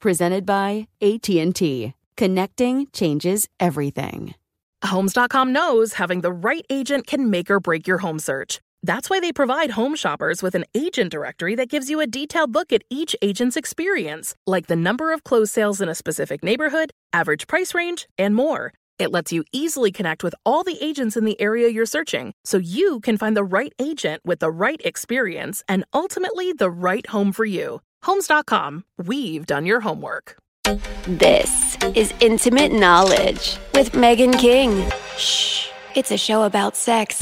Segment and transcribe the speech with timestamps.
[0.00, 1.92] Presented by AT&T.
[2.16, 4.34] Connecting changes everything.
[4.84, 8.60] Homes.com knows having the right agent can make or break your home search.
[8.84, 12.54] That's why they provide home shoppers with an agent directory that gives you a detailed
[12.54, 16.92] look at each agent's experience, like the number of closed sales in a specific neighborhood,
[17.12, 18.72] average price range, and more.
[19.00, 22.58] It lets you easily connect with all the agents in the area you're searching so
[22.58, 27.32] you can find the right agent with the right experience and ultimately the right home
[27.32, 27.80] for you.
[28.02, 30.36] Homes.com, we've done your homework.
[31.06, 34.88] This is Intimate Knowledge with Meghan King.
[35.16, 37.18] Shh, it's a show about sex.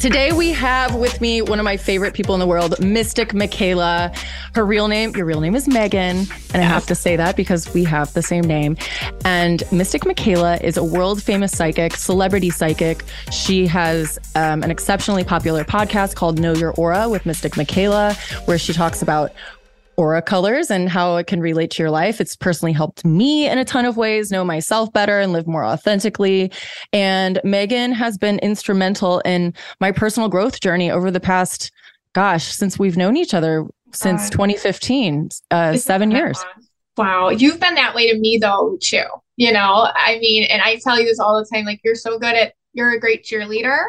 [0.00, 4.12] Today we have with me one of my favorite people in the world, Mystic Michaela.
[4.54, 6.18] Her real name, your real name is Megan,
[6.54, 8.76] and I have to say that because we have the same name.
[9.24, 13.02] And Mystic Michaela is a world famous psychic, celebrity psychic.
[13.32, 18.56] She has um, an exceptionally popular podcast called Know Your Aura with Mystic Michaela, where
[18.56, 19.32] she talks about
[19.98, 22.20] aura colors and how it can relate to your life.
[22.20, 25.64] It's personally helped me in a ton of ways know myself better and live more
[25.64, 26.52] authentically.
[26.92, 31.72] And Megan has been instrumental in my personal growth journey over the past,
[32.12, 36.42] gosh, since we've known each other since 2015, uh, seven years.
[36.96, 37.30] Wow.
[37.30, 39.04] You've been that way to me though, too.
[39.36, 42.18] You know, I mean, and I tell you this all the time like, you're so
[42.18, 43.84] good at, you're a great cheerleader.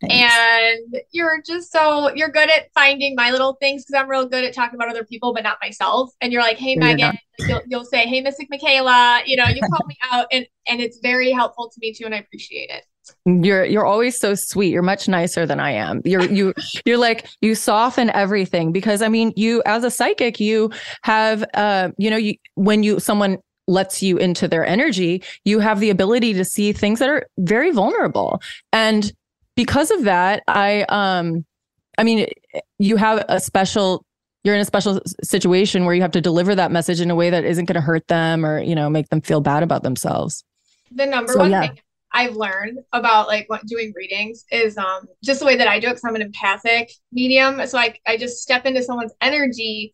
[0.00, 0.14] Thanks.
[0.14, 4.44] And you're just so you're good at finding my little things because I'm real good
[4.44, 6.10] at talking about other people, but not myself.
[6.20, 9.60] And you're like, "Hey, No, Meghan," you'll, you'll say, "Hey, Mystic Michaela," you know, you
[9.60, 12.84] call me out, and and it's very helpful to me too, and I appreciate it.
[13.24, 14.70] You're you're always so sweet.
[14.70, 16.00] You're much nicer than I am.
[16.04, 16.54] You're you
[16.84, 20.70] you're like you soften everything because I mean you as a psychic you
[21.02, 25.78] have uh you know you when you someone lets you into their energy you have
[25.78, 28.40] the ability to see things that are very vulnerable
[28.72, 29.12] and
[29.58, 31.44] because of that I um
[31.98, 32.28] I mean
[32.78, 34.04] you have a special
[34.44, 37.28] you're in a special situation where you have to deliver that message in a way
[37.28, 40.44] that isn't going to hurt them or you know make them feel bad about themselves.
[40.92, 41.62] The number So, one yeah.
[41.62, 41.80] thing
[42.12, 45.88] I've learned about like what doing readings is um just the way that I do
[45.88, 47.66] it because I'm an empathic medium.
[47.66, 49.92] So I I just step into someone's energy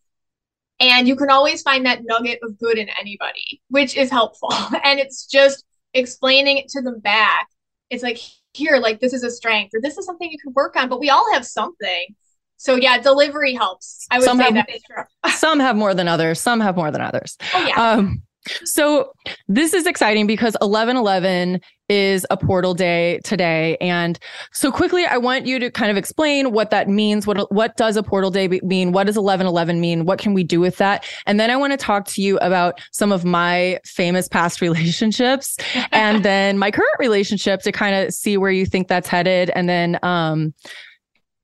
[0.79, 4.51] and you can always find that nugget of good in anybody, which is helpful.
[4.83, 5.65] And it's just
[5.95, 7.47] explaining it to them back.
[7.89, 8.19] It's like
[8.55, 10.99] here, like this is a strength or this is something you can work on, but
[10.99, 12.15] we all have something.
[12.57, 14.07] So yeah, delivery helps.
[14.09, 15.03] I would Some say have- that is true.
[15.31, 17.75] some have more than others some have more than others Oh yeah.
[17.93, 18.21] um
[18.63, 19.11] so
[19.47, 23.77] this is exciting because 1111 is a portal day today.
[23.79, 24.17] And
[24.51, 27.27] so quickly i want you to kind of explain what that means.
[27.27, 28.91] What what does a portal day be- mean?
[28.91, 30.05] What does 1111 mean?
[30.05, 31.05] What can we do with that?
[31.25, 35.57] And then i want to talk to you about some of my famous past relationships
[35.91, 39.51] and then my current relationship to kind of see where you think that's headed.
[39.51, 40.53] And then um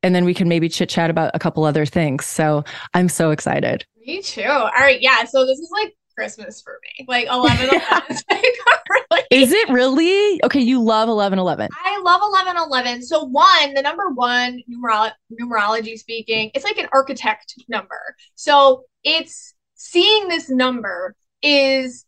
[0.04, 2.26] and then we can maybe chit chat about a couple other things.
[2.26, 2.64] So
[2.94, 3.86] i'm so excited.
[4.06, 4.44] Me too.
[4.44, 5.26] All right, yeah.
[5.26, 7.06] So this is like Christmas for me.
[7.08, 8.46] Like 11 11 is like
[8.90, 10.44] really Is it really?
[10.44, 11.70] Okay, you love 1111.
[11.86, 13.02] I love 11 11.
[13.04, 18.00] So one, the number one numerolo- numerology speaking, it's like an architect number.
[18.36, 22.06] So it's seeing this number is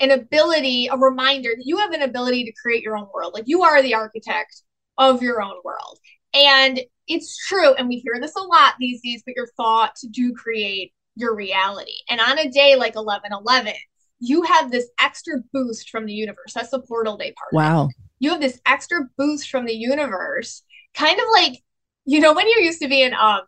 [0.00, 3.34] an ability, a reminder that you have an ability to create your own world.
[3.34, 4.62] Like you are the architect
[4.98, 5.98] of your own world.
[6.34, 7.74] And it's true.
[7.74, 11.96] And we hear this a lot these days, but your thoughts do create your reality.
[12.08, 13.74] And on a day like 11 11,
[14.20, 16.54] you have this extra boost from the universe.
[16.54, 17.52] That's the portal day part.
[17.52, 17.88] Wow.
[18.20, 20.62] you have this extra boost from the universe,
[20.94, 21.60] kind of like,
[22.04, 23.42] you know, when you used to be in um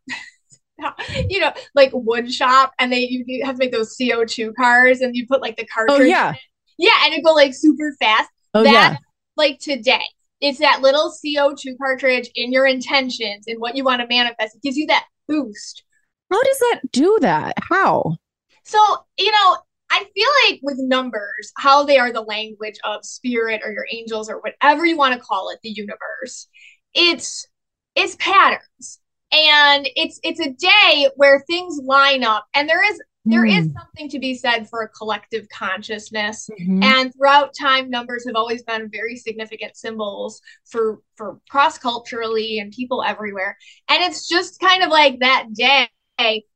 [1.31, 5.15] you know, like wood shop and they you have to make those CO2 cars and
[5.15, 6.01] you put like the cartridge.
[6.01, 6.35] Oh in yeah.
[6.77, 8.29] Yeah, and it go like super fast.
[8.53, 8.97] Oh that yeah.
[9.37, 10.03] like today.
[10.41, 14.57] it's that little CO2 cartridge in your intentions and what you want to manifest.
[14.57, 15.84] It gives you that boost.
[16.31, 17.55] How does that do that?
[17.71, 18.17] How?
[18.65, 18.79] So,
[19.19, 19.57] you know,
[19.91, 24.29] I feel like with numbers, how they are the language of spirit or your angels
[24.31, 26.49] or whatever you want to call it, the universe.
[26.95, 27.47] It's
[27.95, 29.01] it's patterns.
[29.33, 33.73] And it's it's a day where things line up and there is there is Hmm.
[33.73, 36.83] something to be said for a collective consciousness Mhm.
[36.83, 42.71] and throughout time numbers have always been very significant symbols for for cross culturally and
[42.73, 43.57] people everywhere
[43.89, 45.89] and it's just kind of like that day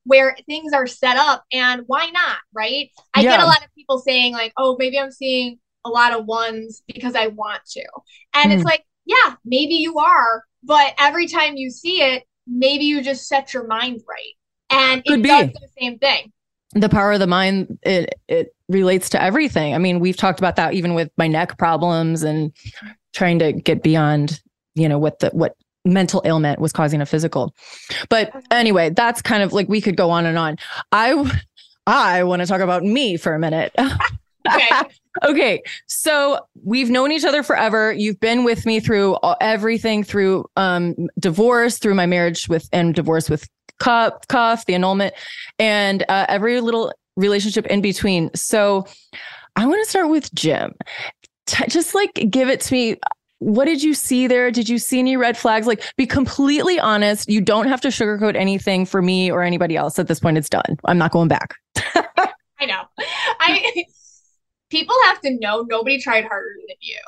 [0.05, 2.90] where things are set up and why not right?
[3.14, 6.26] I get a lot of people saying like oh maybe i'm seeing a lot of
[6.26, 7.84] ones because i want to.
[8.34, 8.69] And it's Hmm.
[8.69, 13.52] like yeah maybe you are but every time you see it maybe you just set
[13.55, 14.34] your mind right.
[14.70, 15.28] And Could it be.
[15.28, 16.32] does the same thing.
[16.72, 19.75] The power of the mind it it relates to everything.
[19.75, 22.52] I mean we've talked about that even with my neck problems and
[23.14, 24.40] trying to get beyond
[24.75, 25.56] you know what the what
[25.88, 27.55] mental ailment was causing a physical.
[28.08, 30.56] But anyway that's kind of like we could go on and on.
[30.93, 31.31] I
[31.87, 33.73] i want to talk about me for a minute.
[33.79, 34.69] Okay.
[35.25, 37.93] Okay so we've known each other forever.
[37.93, 42.94] You've been with me through all- everything through um divorce through my marriage with and
[42.94, 43.49] divorce with
[43.81, 45.12] cuff cuff the annulment
[45.58, 48.31] and uh, every little relationship in between.
[48.35, 48.87] So
[49.56, 50.73] i want to start with jim.
[51.46, 52.96] T- just like give it to me
[53.40, 57.29] what did you see there did you see any red flags like be completely honest
[57.29, 60.49] you don't have to sugarcoat anything for me or anybody else at this point it's
[60.49, 61.55] done i'm not going back
[62.61, 62.82] I know.
[62.99, 63.85] I
[64.69, 66.99] people have to know nobody tried harder than you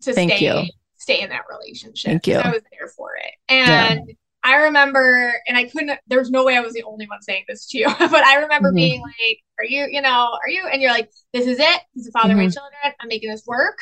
[0.00, 0.68] to Thank stay you.
[0.96, 2.08] stay in that relationship.
[2.10, 2.36] Thank you.
[2.36, 3.32] I was there for it.
[3.50, 4.00] And
[4.42, 7.66] I remember and I couldn't there's no way I was the only one saying this
[7.68, 8.76] to you, but I remember Mhm.
[8.76, 11.80] being like, Are you, you know, are you and you're like, This is it.
[11.94, 12.54] This is the father of my Mhm.
[12.54, 12.94] children.
[12.98, 13.78] I'm making this work.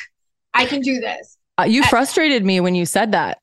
[0.53, 1.39] I can do this.
[1.63, 3.39] Uh, you frustrated me when you said that.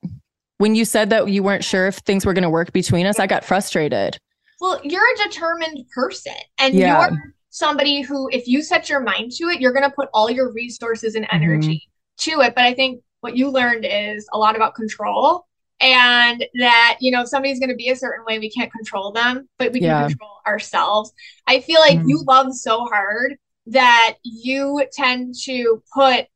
[0.58, 3.18] When you said that you weren't sure if things were going to work between us,
[3.18, 4.18] I got frustrated.
[4.60, 6.98] Well, you're a determined person and Yeah.
[7.08, 7.18] you're
[7.48, 10.52] somebody who, if you set your mind to it, you're going to put all your
[10.52, 11.34] resources and Mm-hmm.
[11.44, 11.88] energy
[12.18, 12.54] to it.
[12.54, 15.46] But I think what you learned is a lot about control
[15.80, 19.12] and that, you know, if somebody's going to be a certain way, we can't control
[19.12, 21.10] them, but we can control ourselves.
[21.46, 22.08] I feel like Mhm.
[22.08, 23.36] you love so hard
[23.68, 26.26] that you tend to put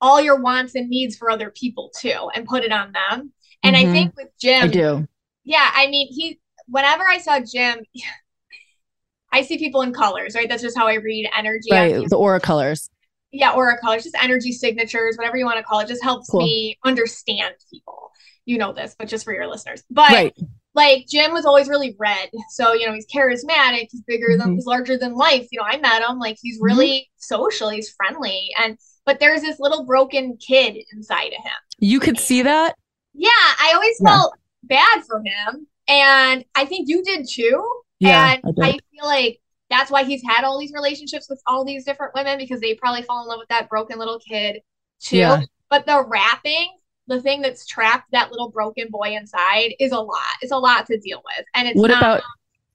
[0.00, 3.32] all your wants and needs for other people too and put it on them.
[3.62, 3.92] And I Mhm.
[3.92, 5.08] think with Jim, I do.
[5.44, 7.80] yeah, I mean, he, whenever I saw Jim,
[9.32, 10.48] I see people in colors, right?
[10.48, 11.70] That's just how I read energy.
[11.70, 12.08] Right.
[12.08, 12.90] The aura colors.
[13.30, 16.40] Yeah, aura colors, just energy signatures, whatever you want to call it, just helps Cool.
[16.40, 18.10] me understand people.
[18.46, 19.82] You know this, but just for your listeners.
[19.90, 20.36] But Right.
[20.74, 22.30] like Jim was always really red.
[22.50, 24.54] So, you know, he's charismatic, he's bigger than Mhm.
[24.54, 25.46] he's larger than life.
[25.50, 28.48] You know, I met him, like he's really social, he's friendly.
[28.62, 28.78] And
[29.08, 31.52] but there's this little broken kid inside of him.
[31.78, 32.74] You could see that.
[33.14, 34.10] Yeah, I always Yeah.
[34.10, 34.34] felt
[34.64, 35.66] bad for him.
[35.88, 37.66] And I think you did too.
[38.00, 38.34] Yeah.
[38.44, 39.40] and I I, feel like
[39.70, 43.00] that's why he's had all these relationships with all these different women because they probably
[43.02, 44.60] fall in love with that broken little kid
[45.00, 45.16] too.
[45.16, 45.42] Yeah.
[45.70, 46.68] But the wrapping,
[47.06, 50.36] the thing that's trapped that little broken boy inside is a lot.
[50.42, 51.46] It's a lot to deal with.
[51.54, 52.22] And it's What not, about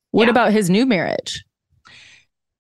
[0.10, 0.32] what yeah.
[0.32, 1.46] about his new marriage?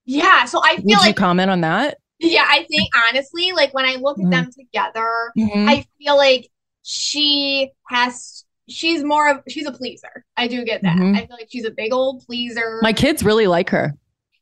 [0.06, 0.46] yeah.
[0.46, 1.98] So I feel Would you like comment on that?
[2.24, 4.31] Yeah, I think honestly, like when I look at Mhm.
[4.31, 5.70] them together, Mhm.
[5.70, 6.50] I feel like
[6.84, 10.25] she has she's more of she's a pleaser.
[10.38, 10.98] I do get that.
[10.98, 11.16] Mhm.
[11.16, 12.80] I feel like she's a big old pleaser.
[12.81, 13.94] My kids really like her.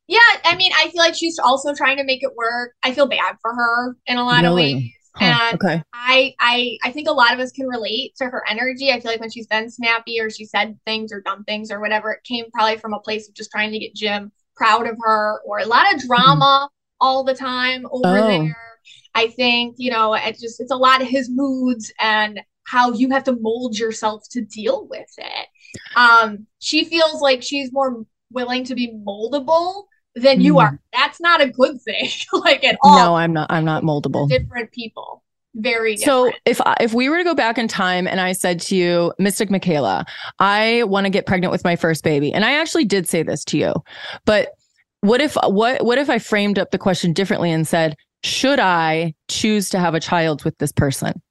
[0.08, 2.74] Yeah, I mean, I feel like she's also trying to make it work.
[2.84, 4.92] I feel bad for her in a lot of ways.
[5.16, 5.84] Huh, And okay.
[5.94, 8.92] I I I think a lot of us can relate to her energy.
[8.92, 11.80] I feel like when she's been snappy or she said things or done things or
[11.82, 14.98] whatever, it came probably from a place of just trying to get Jim proud of
[15.02, 16.70] her or a lot of drama
[17.02, 18.28] all the time over Oh.
[18.28, 18.58] there.
[19.14, 23.10] I think, you know, it's just it's a lot of his moods and how you
[23.10, 25.48] have to mold yourself to deal with it.
[25.98, 30.62] Um, she feels like she's more willing to be moldable than you Mhm.
[30.62, 30.80] are.
[30.94, 32.96] That's not a good thing, like at all.
[32.98, 33.52] No, I'm not.
[33.52, 34.30] I'm not moldable.
[34.30, 35.24] Different people,
[35.56, 38.62] very So if I- if we were to go back in time and I said
[38.62, 40.06] to you, Mystic Michaela,
[40.40, 43.44] I want to get pregnant with my first baby, and I actually did say this
[43.46, 43.74] to you,
[44.26, 44.50] but
[45.02, 49.14] what if what what if I framed up the question differently and said, should I
[49.28, 51.22] choose to have a child with this person?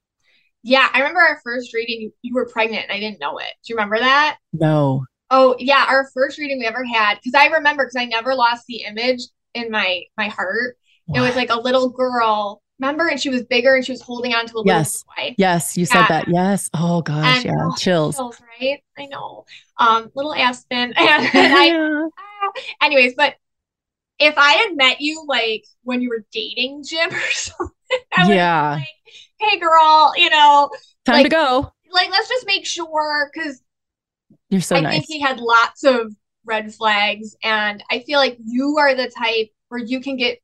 [0.63, 2.11] yeah, I remember our first reading.
[2.21, 3.47] You, were pregnant, and I didn't know it.
[3.65, 4.37] Do you remember that?
[4.53, 5.05] No.
[5.31, 8.65] Oh yeah, our first reading we ever had because I remember because I never lost
[8.67, 9.21] the image
[9.55, 10.77] in my my heart.
[11.13, 12.61] It was like a little girl.
[12.79, 15.03] Remember, and she was bigger and she was holding on to a little Yes.
[15.03, 15.35] boy.
[15.37, 16.27] Yes, you said that.
[16.27, 16.69] Yes.
[16.73, 17.51] Oh gosh, And- yeah.
[17.59, 18.15] oh, Chills.
[18.15, 18.81] chills, right?
[18.97, 19.45] I know.
[19.77, 20.97] Um, little Aspen, and,
[21.35, 21.71] and I
[22.43, 22.51] Ah,
[22.81, 23.35] anyways, but
[24.21, 27.75] if I had met you like when you were dating Jim or something,
[28.17, 28.75] I would Yeah.
[28.75, 28.87] like
[29.39, 30.69] hey girl, you know,
[31.05, 31.71] Time like, to go.
[31.91, 33.61] Like let's just make sure because
[34.49, 34.99] You're so I nice.
[34.99, 36.13] think he had lots of
[36.45, 40.39] red flags, and I feel like you are the type where you can get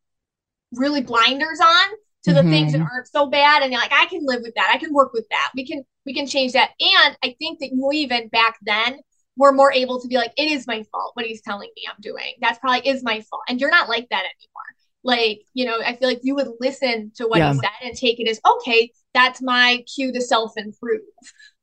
[0.73, 1.87] really blinders on
[2.25, 2.91] to the things that Mhm.
[2.91, 4.71] aren't so bad, and you're like, I can live with that.
[4.73, 5.51] I can work with that.
[5.55, 6.71] We can we can change that.
[6.79, 8.99] And I think that you even back then
[9.37, 12.01] were more able to be like, it is my fault what he's telling me I'm
[12.01, 12.33] doing.
[12.41, 14.63] That's probably is my fault, and you're not like that anymore.
[15.03, 17.53] Like you know, I feel like you would listen to what Yeah.
[17.53, 18.91] he said and take it as okay.
[19.13, 21.01] That's my cue to self improve.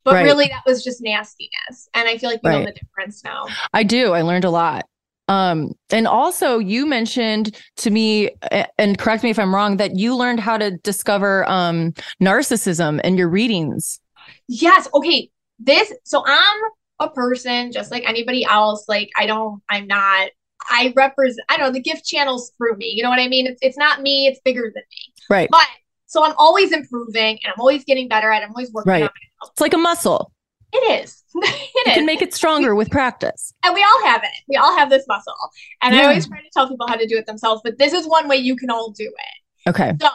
[0.03, 0.23] But Right.
[0.23, 1.89] really, that was just nastiness.
[1.93, 3.45] And I feel like you know the difference now.
[3.73, 4.13] I do.
[4.13, 4.85] I learned a lot.
[5.27, 8.29] Um, and also you mentioned to me,
[8.77, 13.17] and correct me if I'm wrong, that you learned how to discover um narcissism in
[13.17, 13.99] your readings.
[14.47, 14.87] Yes.
[14.93, 15.29] Okay.
[15.59, 16.61] This, so I'm
[16.99, 18.85] a person just like anybody else.
[18.87, 20.29] Like, I don't, I'm not,
[20.69, 22.87] I represent, I don't know, the gift channels through me.
[22.95, 23.47] You know what I mean?
[23.47, 25.13] It's, it's not me, it's bigger than me.
[25.29, 25.49] Right.
[25.51, 25.67] But
[26.07, 28.45] so I'm always improving and I'm always getting better at it.
[28.45, 29.03] I'm always working Right.
[29.03, 29.09] on
[29.51, 30.31] It's like a muscle.
[30.71, 30.77] it.
[30.77, 31.23] It is.
[31.35, 31.47] it
[31.85, 31.95] You is.
[31.95, 33.53] can make it stronger with practice.
[33.63, 34.29] and we all have it.
[34.47, 35.35] We all have this muscle.
[35.81, 36.01] And Yeah.
[36.01, 38.27] I always try to tell people how to do it themselves, but this is one
[38.27, 39.69] way you can all do it.
[39.69, 39.91] Okay.
[40.01, 40.07] So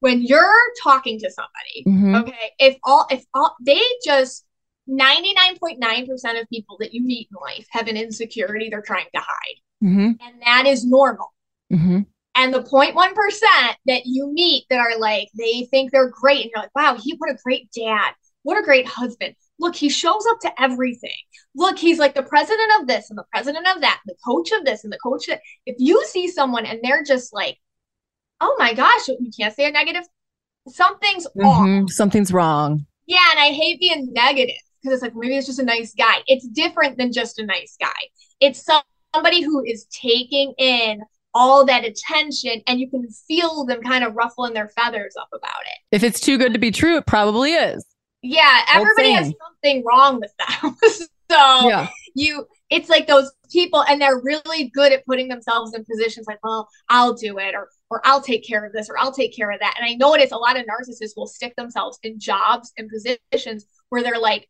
[0.00, 2.20] when you're talking to somebody, Mhm.
[2.22, 4.44] okay, if all if all they just
[4.88, 9.56] 99.9% of people that you meet in life have an insecurity they're trying to hide.
[9.80, 11.32] hmm And that is normal.
[11.70, 12.00] hmm
[12.34, 12.94] And the 0.1%
[13.86, 16.42] that you meet that are like, they think they're great.
[16.42, 18.12] And you're like, wow, he what a great dad.
[18.42, 19.34] What a great husband.
[19.58, 21.10] Look, he shows up to everything.
[21.54, 24.64] Look, he's like the president of this and the president of that, the coach of
[24.64, 25.40] this and the coach of that.
[25.66, 27.58] If you see someone and they're just like,
[28.40, 30.04] oh my gosh, you can't say a negative,
[30.68, 31.66] something's off.
[31.66, 31.90] Mhm.
[31.90, 32.86] Something's wrong.
[33.06, 36.18] Yeah, and I hate being negative because it's like maybe it's just a nice guy.
[36.26, 37.88] It's different than just a nice guy.
[38.40, 38.66] It's
[39.14, 41.02] somebody who is taking in
[41.34, 45.60] all that attention and you can feel them kind of ruffling their feathers up about
[45.66, 45.78] it.
[45.96, 47.84] If it's too good to be true, it probably is.
[48.22, 50.76] Yeah, everybody has something wrong with them.
[51.30, 51.88] so Yeah.
[52.14, 56.38] you it's like those people and they're really good at putting themselves in positions like,
[56.42, 59.50] well, I'll do it or or I'll take care of this or I'll take care
[59.50, 59.74] of that.
[59.78, 62.90] And I know it is a lot of narcissists will stick themselves in jobs and
[62.90, 64.48] positions where they're like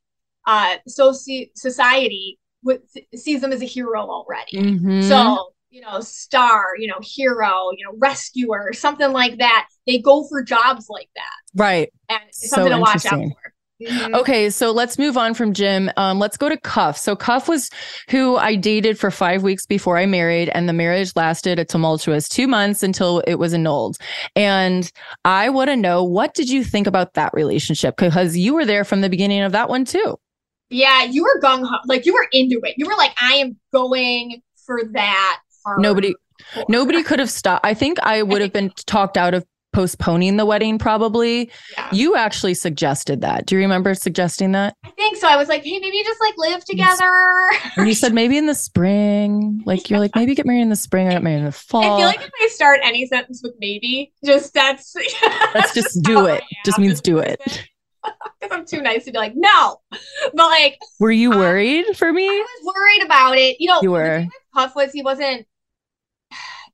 [0.49, 2.81] uh soci- society with,
[3.15, 4.57] sees them as a hero already.
[4.59, 5.05] Mhm.
[5.07, 9.69] So, you know, star, you know, hero, you know, rescuer, something like that.
[9.87, 11.63] They go for jobs like that.
[11.63, 11.93] right.
[12.09, 13.53] And it's So something to watch out for.
[13.81, 14.13] Mhm.
[14.19, 15.89] Okay, so let's move on from Jim.
[15.97, 16.99] Um, let's go to Cuff.
[16.99, 17.71] So Cuff was
[18.11, 22.29] who I dated for five weeks before I married, and the marriage lasted a tumultuous
[22.29, 23.97] two months until it was annulled.
[24.35, 24.91] And
[25.25, 27.95] I want to know what did you think about that relationship?
[27.97, 30.19] Because you were there from the beginning of that one too.
[30.71, 32.75] Yeah, you were gung ho, like you were into it.
[32.77, 35.41] You were like, I am going for that.
[35.65, 36.15] hard Nobody,
[36.69, 37.65] nobody could have stopped.
[37.65, 39.45] I think I would have been talked out of
[39.75, 40.79] postponing the wedding.
[40.79, 41.89] Probably Yeah.
[41.93, 43.45] you actually suggested that.
[43.47, 44.75] Do you remember suggesting that?
[44.85, 45.29] I think so.
[45.29, 47.51] I was like, hey, maybe just like live together.
[47.77, 49.63] And you said maybe in the spring.
[49.67, 51.83] Like you're like maybe get married in the spring or get married in the fall.
[51.83, 54.95] I feel like if I start any sentence with maybe, just that's
[55.55, 56.43] Let's just do it.
[56.65, 57.39] Just means do it.
[58.41, 59.81] Because I'm too nice to be like, no.
[59.91, 62.29] But like, Were you worried for me?
[62.29, 63.57] I was worried about it.
[63.59, 64.27] You know, You were.
[64.55, 65.45] Puff was he wasn't.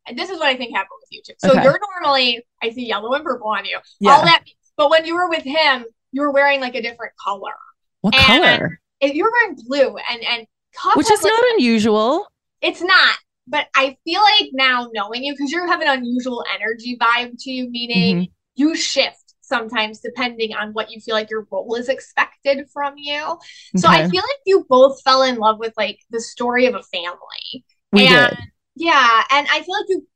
[0.07, 1.35] And this is what I think happened with you too.
[1.38, 1.62] So Okay.
[1.62, 3.79] you're normally, I see yellow and purple on you.
[4.00, 4.12] Yeah.
[4.12, 4.45] All that,
[4.76, 7.55] but when you were with him, you were wearing like a different color.
[8.03, 8.81] What and- color?
[9.00, 12.26] You were wearing blue, and and Cuff Which is like, not unusual.
[12.62, 13.17] It's not.
[13.47, 17.50] But I feel like now knowing you, because you have an unusual energy vibe to
[17.50, 18.31] you, meaning Mhm.
[18.55, 19.24] you shift
[19.54, 23.38] sometimes depending on what you feel like your role is expected from you.
[23.75, 26.82] So I feel like you both fell in love with like the story of a
[26.82, 27.64] family.
[27.92, 28.37] We and did.
[28.76, 30.06] yeah, and I feel like you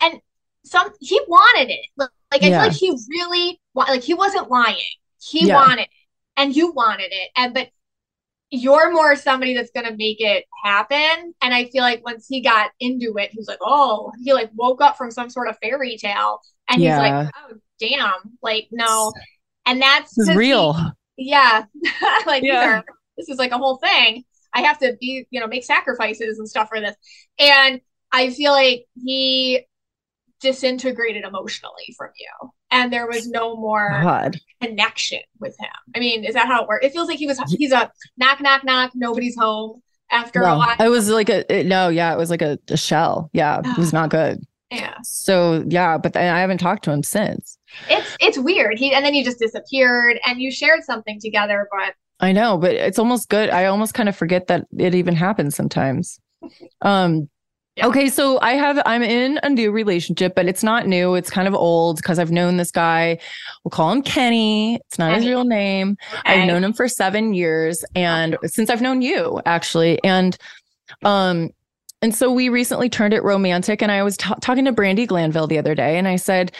[0.00, 0.20] and
[0.64, 1.86] some he wanted it.
[1.96, 2.50] Like I Yeah.
[2.52, 4.78] feel like he really like he wasn't lying.
[5.22, 5.54] He Yeah.
[5.54, 5.88] wanted it,
[6.36, 7.68] and you wanted it, and but
[8.50, 11.34] you're more somebody that's gonna make it happen.
[11.42, 14.50] And I feel like once he got into it, he was like, oh, he like
[14.54, 18.12] woke up from some sort of fairy tale, and he's like, oh damn,
[18.42, 19.12] like no,
[19.66, 20.92] and that's This is 'cause he- real.
[21.16, 21.64] yeah,
[22.26, 22.78] like Yeah.
[22.78, 22.84] are-
[23.16, 24.24] this is like a whole thing.
[24.52, 26.94] I have to be, you know, make sacrifices and stuff for this.
[27.38, 27.80] And
[28.12, 29.64] I feel like he
[30.40, 32.50] disintegrated emotionally from you.
[32.70, 34.36] And there was no more God.
[34.60, 35.70] connection with him.
[35.94, 36.84] I mean, is that how it works?
[36.86, 40.58] It feels like he was he's a knock, knock, knock, nobody's home after a No,
[40.58, 40.76] while.
[40.78, 43.30] it was like a it- no, yeah, it was like a, a shell.
[43.32, 44.40] Yeah, it was not good.
[44.70, 44.94] Yeah.
[45.02, 47.58] So yeah, but then I haven't talked to him since.
[47.88, 48.78] It's it's weird.
[48.78, 52.72] He and then he just disappeared and you shared something together, but I know, but
[52.74, 53.50] it's almost good.
[53.50, 56.18] I almost kind of forget that it even happens sometimes.
[56.82, 57.28] Um,
[57.76, 57.88] Yeah.
[57.88, 61.14] Okay, so I have I'm in a new relationship, but it's not new.
[61.16, 63.18] It's kind of old because I've known this guy.
[63.64, 64.76] We'll call him Kenny.
[64.76, 65.96] It's not his real name.
[66.18, 66.42] Okay.
[66.42, 70.36] I've known him for seven years, and since I've known you, actually, and
[71.02, 71.50] um,
[72.00, 73.82] and so we recently turned it romantic.
[73.82, 76.52] And I was ta- talking to Brandi Glanville the other day, and I said,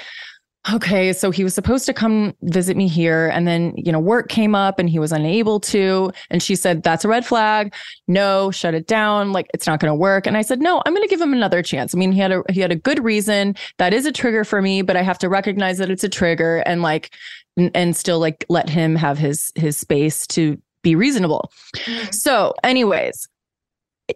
[0.73, 4.29] okay, so he was supposed to come visit me here, and then you know work
[4.29, 6.11] came up, and he was unable to.
[6.31, 7.75] And she said, that's a red flag.
[8.09, 9.33] No, shut it down.
[9.33, 10.27] Like it's not going to work.
[10.27, 11.95] And I said, no, I'm going to give him another chance.
[11.95, 13.55] I mean, he had a he had a good reason.
[13.79, 16.59] That is a trigger for me, but I have to recognize that it's a trigger,
[16.67, 17.15] and like
[17.57, 21.51] and, and still like let him have his his space to be reasonable.
[21.77, 22.15] Mhm.
[22.15, 23.27] So, anyways,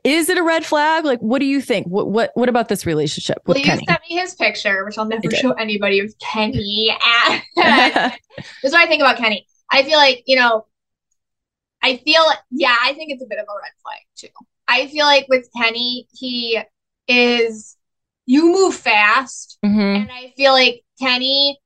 [0.04, 1.04] is it a red flag?
[1.04, 1.86] Like, what do you think?
[1.86, 3.84] What what what about this relationship with Will you Kenny?
[3.86, 6.96] send me his picture, which I'll never show anybody of Kenny.
[7.56, 9.46] This is what I think about Kenny.
[9.70, 10.66] I feel like, you know,
[11.82, 14.28] I feel, yeah, I think it's a bit of a red flag too.
[14.66, 16.60] I feel like with Kenny, he
[17.08, 17.76] is,
[18.26, 19.58] you move fast.
[19.64, 20.02] Mhm.
[20.02, 21.58] And I feel like Kenny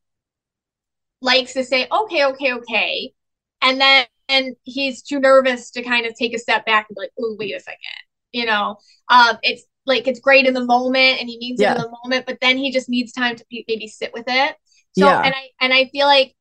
[1.20, 3.12] likes to say, okay, okay, okay.
[3.60, 7.02] And then and he's too nervous to kind of take a step back and be
[7.02, 7.78] like, oh, wait a second.
[8.32, 8.76] You know,
[9.08, 12.26] um, it's like it's great in the moment and he needs it in the moment,
[12.26, 14.56] but then he just needs time to be, maybe sit with it.
[14.92, 15.22] So Yeah.
[15.24, 16.34] and I and I feel like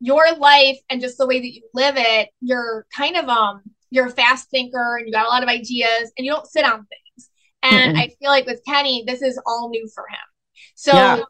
[0.00, 4.06] your life and just the way that you live it, you're kind of um you're
[4.06, 6.86] a fast thinker and you got a lot of ideas and you don't sit on
[6.86, 7.30] things.
[7.62, 7.96] And Mm-mm.
[7.96, 10.18] I feel like with Kenny, this is all new for him.
[10.74, 11.24] So Yeah,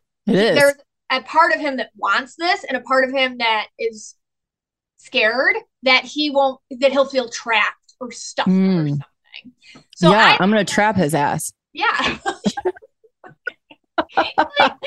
[0.54, 0.74] there's
[1.10, 4.16] a part of him that wants this and a part of him that is
[4.96, 8.88] scared that he won't that he'll feel trapped or stuck or Mm.
[8.88, 9.54] something.
[9.98, 11.52] So yeah, I I'm gonna trap his ass.
[11.72, 12.18] yeah.
[14.16, 14.72] Like,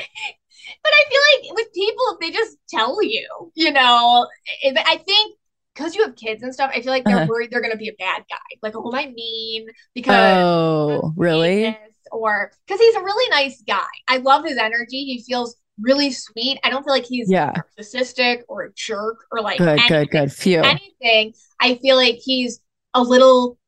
[0.84, 4.28] but I feel like with people, if they just tell you, you know,
[4.62, 5.36] if, I think
[5.74, 7.26] because you have kids and stuff, I feel like they're Uh-huh.
[7.26, 8.36] worried they're going to be a bad guy.
[8.62, 9.68] Like, oh, am I mean?
[9.94, 11.76] Because Oh, really?
[12.10, 13.86] or because he's a really nice guy.
[14.08, 15.04] I love his energy.
[15.04, 16.58] He feels really sweet.
[16.62, 17.52] I don't feel like he's Yeah.
[17.78, 20.32] narcissistic or a jerk or like Good, anything, good, good.
[20.32, 20.62] Phew.
[20.62, 21.34] anything.
[21.60, 22.60] I feel like he's
[22.94, 23.58] a little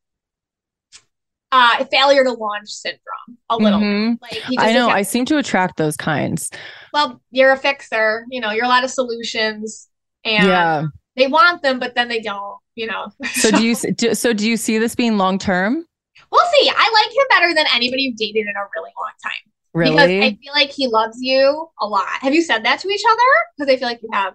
[1.54, 3.38] uh failure to launch syndrome.
[3.50, 3.78] A little.
[3.80, 4.18] Mhm.
[4.20, 4.88] Like I know.
[4.88, 6.50] I seem to attract those kinds.
[6.92, 8.24] well, you're a fixer.
[8.30, 9.88] You know, you're a lot of solutions,
[10.24, 10.84] and Yeah.
[11.16, 12.58] they want them, but then they don't.
[12.74, 13.08] You know.
[13.42, 13.74] So do you?
[13.76, 15.86] do- So do you see this being long term?
[16.32, 16.68] We'll see.
[16.74, 19.44] I like him better than anybody you've dated in a really long time.
[19.72, 19.94] Really?
[20.18, 22.06] Because I feel like he loves you a lot.
[22.20, 23.30] Have you said that to each other?
[23.56, 24.34] Because I feel like you have.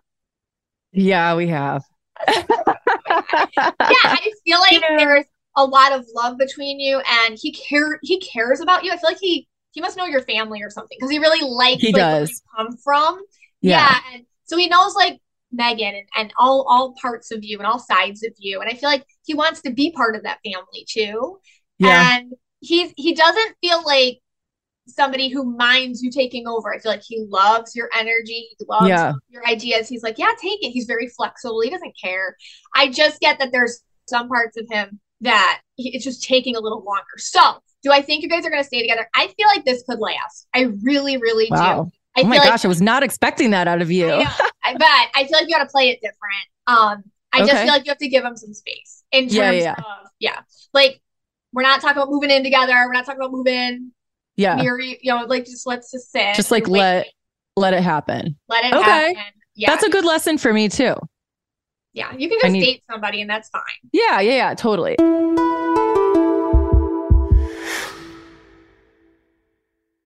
[0.93, 1.83] yeah, we have.
[2.27, 3.63] Yeah,
[4.03, 4.97] I feel like Yeah.
[4.97, 5.25] there's
[5.59, 8.91] a lot of love between you, and he care he cares about you.
[8.91, 11.81] I feel like he he must know your family or something because he really likes
[11.81, 12.29] He like where does.
[12.31, 13.19] you come from.
[13.61, 13.77] Yeah.
[13.79, 13.99] Yeah.
[14.15, 15.19] and so he knows like
[15.53, 18.73] Meghan and, and all all parts of you and all sides of you, and I
[18.73, 21.39] feel like he wants to be part of that family too.
[21.77, 22.17] Yeah.
[22.17, 24.19] And he's he doesn't feel like
[24.87, 26.73] somebody who minds you taking over.
[26.73, 29.13] I feel like he loves your energy, he loves Yeah.
[29.29, 29.87] your ideas.
[29.87, 30.71] He's like, yeah, take it.
[30.71, 31.61] He's very flexible.
[31.61, 32.35] He doesn't care.
[32.75, 36.83] I just get that there's some parts of him that it's just taking a little
[36.83, 37.03] longer.
[37.17, 37.39] So,
[37.83, 39.07] do I think you guys are going to stay together?
[39.15, 40.47] I feel like this could last.
[40.53, 41.85] I really, really Wow.
[41.85, 41.91] do.
[42.17, 44.09] I Oh my feel like gosh, I was not expecting that out of you.
[44.09, 44.49] I.
[44.63, 45.09] I bet.
[45.15, 46.19] I feel like you got to play it different.
[46.67, 47.63] Um, I just Okay.
[47.63, 50.39] feel like you have to give them some space in terms Yeah, yeah, of yeah,
[50.73, 51.01] like
[51.53, 52.73] we're not talking about moving in together.
[52.85, 53.91] We're not talking about moving
[54.35, 54.55] Yeah.
[54.55, 54.97] near you.
[55.05, 56.35] Know, like just let's just sit.
[56.35, 56.79] Just like wait.
[56.79, 57.07] let
[57.55, 58.37] let it happen.
[58.49, 59.13] let it Okay.
[59.15, 59.33] happen.
[59.55, 60.95] Yeah, That's a good lesson for me too.
[61.93, 62.13] Yeah.
[62.15, 63.61] You can just need- date somebody and that's fine.
[63.91, 64.95] Yeah, yeah, yeah, totally.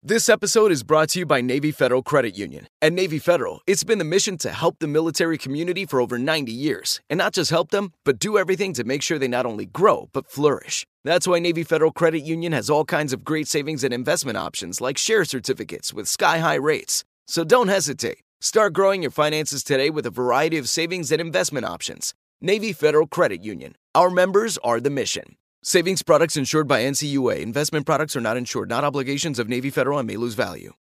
[0.05, 2.67] This episode is brought to you by Navy Federal Credit Union.
[2.83, 6.51] At Navy Federal, it's been the mission to help the military community for over 90
[6.51, 7.01] years.
[7.09, 10.09] And not just help them, but do everything to make sure they not only grow,
[10.13, 10.85] but flourish.
[11.05, 14.81] That's why Navy Federal Credit Union has all kinds of great savings and investment options
[14.81, 17.05] like share certificates with sky high rates.
[17.29, 18.19] So don't hesitate.
[18.45, 22.13] Start growing your finances today with a variety of savings and investment options.
[22.41, 23.77] Navy Federal Credit Union.
[23.95, 25.37] Our members are the mission.
[25.63, 27.39] Savings products insured by NCUA.
[27.39, 30.73] Investment products are not insured, not obligations of Navy Federal and may lose value.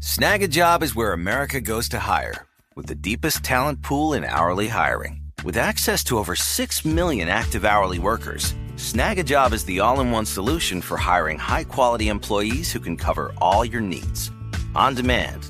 [0.00, 5.22] Snagajob is where America goes to hire, with the deepest talent pool in hourly hiring.
[5.42, 10.26] With access to over 6 million active hourly workers, Snagajob is the all in one
[10.26, 14.30] solution for hiring high quality employees who can cover all your needs.
[14.74, 15.49] On demand,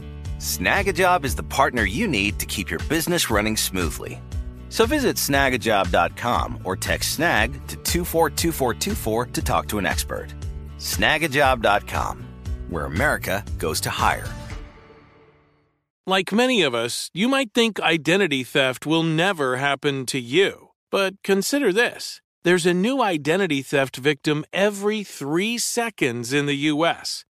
[0.41, 4.19] Snagajob is the partner you need to keep your business running smoothly.
[4.69, 10.33] So visit snagajob.com or text snag to 242424 to talk to an expert.
[10.79, 12.25] Snagajob.com,
[12.71, 14.27] where America goes to hire.
[16.07, 20.69] Like many of us, you might think identity theft will never happen to you.
[20.89, 27.25] But consider this there's a new identity theft victim every three seconds in the U.S.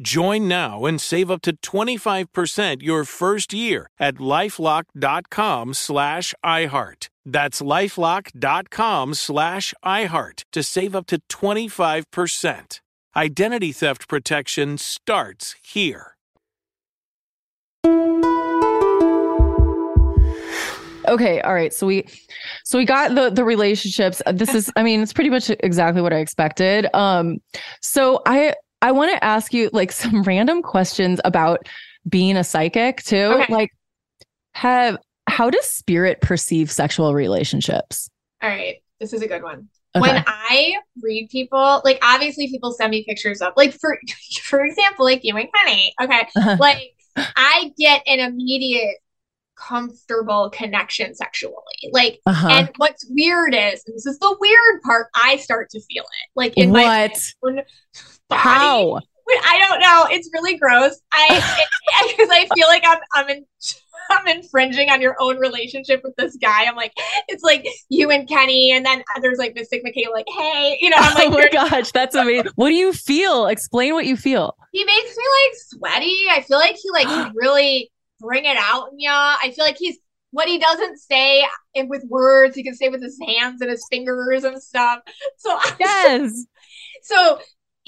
[0.00, 7.08] Join now and save up to 25% your first year at lifelock.com slash iHeart.
[7.26, 12.80] That's lifelock.com slash iHeart to save up to 25%.
[13.16, 16.14] Identity theft protection starts here.
[21.08, 21.72] Okay, all right.
[21.72, 22.06] So we
[22.64, 24.22] so we got the the relationships.
[24.32, 26.86] This is I mean, it's pretty much exactly what I expected.
[26.94, 27.38] Um
[27.80, 31.68] so I I want to ask you like some random questions about
[32.08, 33.16] being a psychic too.
[33.42, 33.52] Okay.
[33.52, 33.70] Like
[34.52, 38.08] have how does spirit perceive sexual relationships?
[38.42, 39.68] All right, this is a good one.
[39.96, 40.00] Okay.
[40.00, 43.98] When I read people, like obviously people send me pictures of like for
[44.42, 45.92] for example, like you and Kenny.
[46.00, 46.20] Okay.
[46.36, 46.56] Uh-huh.
[46.58, 48.96] Like I get an immediate
[49.56, 51.54] comfortable connection sexually.
[51.92, 52.48] Like Uh-huh.
[52.48, 56.30] and what's weird is, and this is the weird part, I start to feel it.
[56.36, 57.32] Like in my what?
[57.44, 57.66] own body.
[58.30, 59.00] How?
[59.44, 60.06] I don't know.
[60.10, 60.98] It's really gross.
[61.12, 61.28] I
[62.08, 63.44] because I feel like I'm I'm in
[64.10, 66.64] I'm infringing on your own relationship with this guy.
[66.64, 66.92] I'm like,
[67.28, 70.96] it's like you and Kenny, and then there's like Mystic Michaela, like, hey, you know,
[70.98, 72.50] I'm like, oh my gosh, that's amazing.
[72.54, 73.46] What do you feel?
[73.48, 74.56] Explain what you feel.
[74.72, 76.16] he makes me like sweaty.
[76.30, 79.10] I feel like he like really bring it out in ya.
[79.42, 79.98] I feel like he's
[80.30, 83.84] what he doesn't say and with words, he can say with his hands and his
[83.90, 85.00] fingers and stuff.
[85.36, 86.44] So Yes.
[87.02, 87.40] so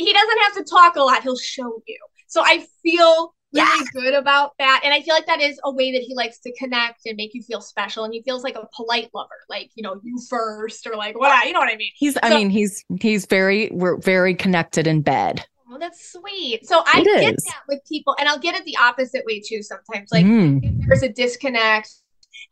[0.05, 1.23] he doesn't have to talk a lot.
[1.23, 1.99] He'll show you.
[2.27, 4.83] So I feel really good about that.
[4.85, 7.35] And I feel like that is a way that he likes to connect and make
[7.35, 8.05] you feel special.
[8.05, 11.47] And he feels like a polite lover, like, you know, you first or like what
[11.47, 11.91] you know what I mean?
[11.97, 15.45] He's I mean, he's he's very we're very connected in bed.
[15.73, 16.67] Oh, that's sweet.
[16.67, 17.45] So I It get is.
[17.45, 20.11] that with people, and I'll get it the opposite way too sometimes.
[20.13, 20.61] Like Mm.
[20.81, 21.91] if there's a disconnect.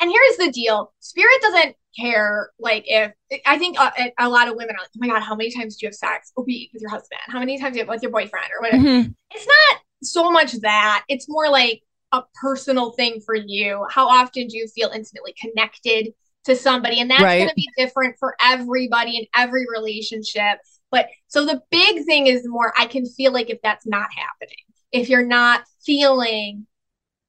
[0.00, 2.50] And here's the deal Spirit doesn't care.
[2.58, 3.12] Like, if
[3.46, 5.76] I think a, a lot of women are like, oh my God, how many times
[5.76, 7.20] do you have sex a week with your husband?
[7.26, 8.84] How many times do you have with your boyfriend or whatever?
[8.84, 9.14] Mhm.
[9.34, 11.82] It's not so much that, it's more like
[12.12, 13.84] a personal thing for you.
[13.90, 17.00] How often do you feel intimately connected to somebody?
[17.00, 17.38] And that's Right.
[17.38, 20.58] going to be different for everybody in every relationship.
[20.90, 24.56] But so the big thing is more, I can feel like if that's not happening,
[24.92, 26.66] if you're not feeling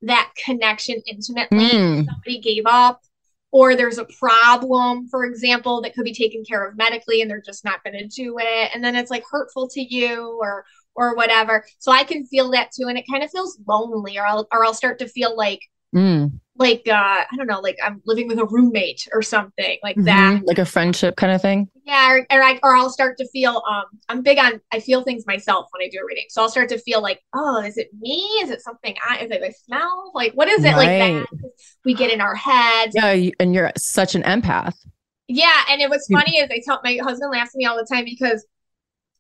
[0.02, 2.06] that connection intimately, Mm.
[2.06, 3.02] somebody gave up,
[3.52, 7.42] or there's a problem, for example, that could be taken care of medically and they're
[7.42, 8.72] just not going to do it.
[8.74, 11.66] And then it's like hurtful to you or or whatever.
[11.78, 12.88] So I can feel that too.
[12.88, 15.62] And it kind of feels lonely, or I'll or I'll start to feel like
[15.96, 16.40] Mm.
[16.60, 20.42] Like uh I don't know, like I'm living with a roommate or something like that.
[20.42, 20.44] Mhm.
[20.46, 21.70] Like a friendship kind of thing.
[21.86, 25.04] Yeah, or, or I or I'll start to feel um I'm big on I feel
[25.04, 26.26] things myself when I do a reading.
[26.30, 28.18] So I'll start to feel like, oh, is it me?
[28.42, 30.12] Is it something I is it my smell?
[30.14, 31.28] Like what is it like that?
[31.86, 32.94] We get in our heads.
[32.96, 34.76] Yeah, and you're such an empath.
[35.28, 37.88] Yeah, and it was funny is I tell my husband laughs at me all the
[37.90, 38.46] time because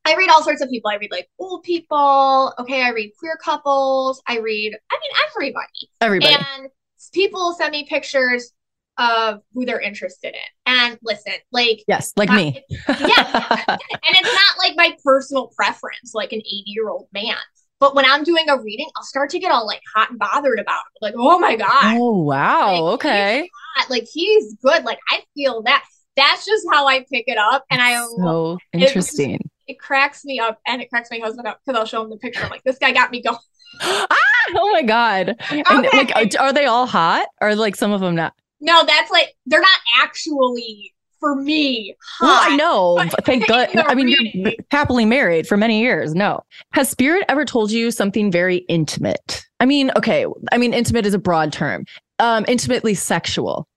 [0.06, 0.90] I read all sorts of people.
[0.90, 2.54] I read like old people.
[2.60, 4.22] Okay, I read queer couples.
[4.28, 5.90] I read, I mean, everybody.
[6.02, 6.34] Everybody.
[6.34, 6.70] And
[7.10, 8.52] people send me pictures
[9.00, 10.74] of who they're interested in.
[10.74, 12.64] And listen, like, yes, like me.
[12.88, 17.38] yeah, and it's not like my personal preference, like an 80 year old man.
[17.80, 20.60] But when I'm doing a reading, I'll start to get all like hot and bothered
[20.60, 21.02] about it.
[21.02, 22.74] Like, oh my God, oh wow.
[22.74, 23.50] Like, okay.
[23.76, 23.90] hot.
[23.90, 24.84] like he's good.
[24.84, 25.84] Like I feel that.
[26.18, 27.64] That's just how I pick it up.
[27.72, 29.40] And I So it interesting.
[29.68, 32.18] it cracks me up and it cracks my husband up because I'll show him the
[32.18, 32.44] picture.
[32.44, 33.38] I'm like, this guy got me going.
[33.82, 34.18] ah,
[34.56, 35.36] oh my god.
[35.52, 37.28] And like are, are they all hot?
[37.42, 38.34] Or like some of them not?
[38.62, 41.96] No, that's like they're not actually for me.
[42.22, 42.40] Well.
[42.42, 42.98] I know.
[43.24, 43.70] Thank God.
[43.76, 46.14] I mean, you're happily married for many years.
[46.16, 46.42] No.
[46.74, 49.46] Has spirit ever told you something very intimate?
[49.60, 50.26] I mean, okay.
[50.52, 51.86] I mean, intimate is a broad term.
[52.20, 53.68] Um, intimately sexual.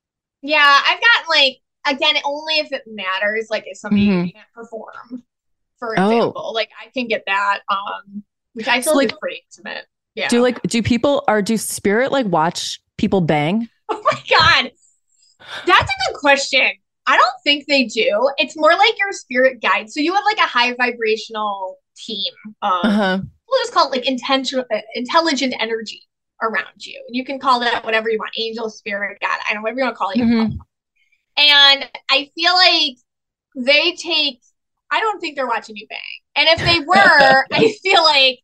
[0.40, 4.32] Yeah, I've gotten like again only if it matters, like if somebody Mhm.
[4.32, 5.24] can't perform,
[5.78, 6.10] for Oh.
[6.10, 6.52] example.
[6.54, 8.22] Like I can get that, um,
[8.54, 9.86] which I So, feel like, is pretty intimate.
[10.14, 10.28] Yeah.
[10.28, 13.68] Do like do people or do spirit like watch people bang?
[13.88, 14.70] oh my god,
[15.66, 16.70] that's a good question.
[17.06, 18.30] I don't think they do.
[18.38, 19.90] It's more like your spirit guide.
[19.90, 22.32] So you have like a high vibrational team.
[22.62, 23.18] Um, Uh-huh.
[23.48, 26.02] we'll just call it like intentional, uh, intelligent energy
[26.40, 27.02] around you.
[27.08, 29.80] And you can call that whatever you want, angel, spirit, God, I don't know, whatever
[29.80, 30.18] you want to call it.
[30.18, 30.56] Mm-hmm.
[31.38, 32.96] And I feel like
[33.56, 34.40] they take,
[34.90, 35.98] I don't think they're watching you bang.
[36.36, 38.40] And if they were, I feel like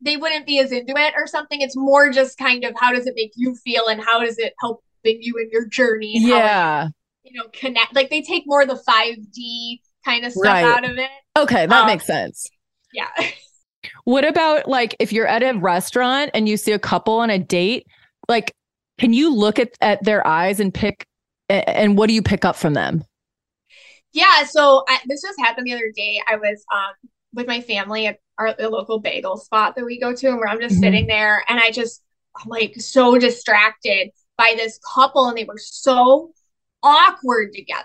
[0.00, 1.60] they wouldn't be as into it or something.
[1.60, 4.52] It's more just kind of how does it make you feel and how does it
[4.60, 4.82] helping
[5.22, 6.16] you in your journey?
[6.16, 6.88] and how it, Yeah.
[7.24, 7.94] you know, connect.
[7.94, 10.64] Like they take more of the 5D kind of stuff Right.
[10.64, 11.10] out of it.
[11.38, 12.46] Okay, that Um, makes sense.
[12.92, 13.08] Yeah.
[14.04, 17.38] What about like if you're at a restaurant and you see a couple on a
[17.38, 17.86] date,
[18.28, 18.52] like
[18.98, 21.04] can you look at, at their eyes and pick
[21.48, 23.04] and what do you pick up from them?
[24.12, 26.20] Yeah, so I, this just happened the other day.
[26.28, 26.92] I was um
[27.34, 30.48] with my family at our the local bagel spot that we go to, and where
[30.48, 30.80] I'm just Mhm.
[30.80, 32.02] sitting there, and I just
[32.36, 36.32] I'm like so distracted by this couple, and they were so
[36.82, 37.84] awkward together.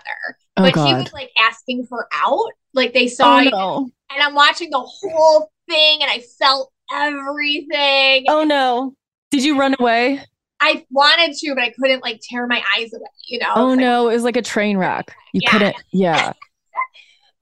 [0.56, 3.90] Oh, but he was like asking her out, like they saw, Oh it, no.
[4.10, 8.24] and I'm watching the whole thing, and I felt everything.
[8.28, 8.94] Oh no.
[9.30, 10.24] Did you run away?
[10.60, 13.54] I wanted to, but I couldn't like tear my eyes away, you know?
[13.56, 15.14] Oh Like, no, it was like a train wreck.
[15.32, 15.50] You Yeah.
[15.50, 15.76] couldn't.
[15.92, 16.32] Yeah.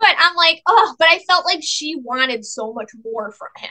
[0.01, 3.71] But I'm like, oh, but I felt like she wanted so much more from him.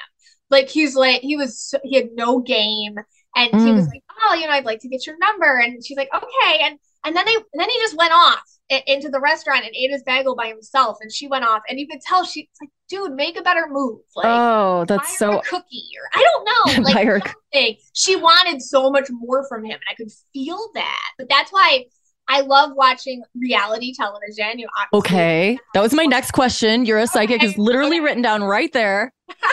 [0.50, 2.96] Like he's like he was so, he had no game,
[3.36, 3.92] and he was Mm.
[3.92, 6.78] like, oh, you know, I'd like to get your number, and she's like, okay, and
[7.06, 8.42] and then they and then he just went off
[8.88, 11.88] into the restaurant and ate his bagel by himself, and she went off, and you
[11.88, 14.26] could tell she's like, dude, make a better move, like.
[14.28, 17.76] oh, that's so cookie or I don't know, like her something.
[17.94, 21.10] She wanted so much more from him, and I could feel that.
[21.18, 21.86] But that's why
[22.28, 24.60] I love watching reality television.
[24.60, 25.58] You okay.
[25.74, 26.86] That was my next question.
[26.86, 28.06] You're a psychic is literally okay.
[28.06, 29.14] written down right there.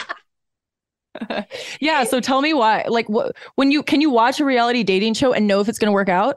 [1.80, 2.84] yeah, so tell me why.
[2.88, 5.78] Like what when you can you watch a reality dating show and know if it's
[5.78, 6.36] going to work out?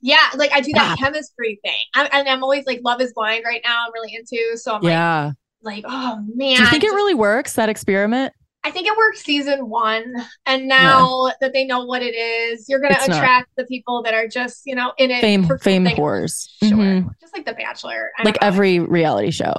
[0.00, 1.80] Yeah, like I do that chemistry thing.
[1.94, 3.86] I'm, and I'm always like, Love is Blind right now.
[3.86, 4.56] I'm really into.
[4.56, 5.32] So I'm yeah.
[5.62, 6.56] like, like, oh man.
[6.56, 8.32] Do you think it really works that experiment?
[8.62, 10.14] I think it worked season one.
[10.46, 13.16] And now that they know what it is, you're going to It's not.
[13.16, 15.20] attract the people that are just, you know, in it.
[15.22, 16.46] Fame for fame whores.
[16.62, 16.70] Sure.
[16.76, 17.08] Mhm.
[17.20, 18.10] Just like The Bachelor.
[18.18, 18.46] I Like know.
[18.46, 19.54] every reality show.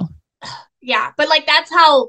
[0.80, 1.10] Yeah.
[1.16, 2.08] But like, that's how.